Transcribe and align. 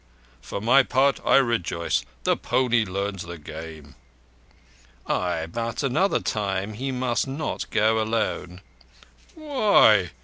For 0.41 0.59
my 0.59 0.81
part, 0.81 1.19
I 1.23 1.35
rejoice. 1.35 2.03
The 2.23 2.35
pony 2.35 2.85
learns 2.85 3.21
the 3.21 3.37
game." 3.37 3.93
"Ay, 5.05 5.45
but 5.45 5.83
another 5.83 6.19
time 6.19 6.73
he 6.73 6.91
must 6.91 7.27
not 7.27 7.69
go 7.69 8.01
alone." 8.01 8.61
"Why? 9.35 10.09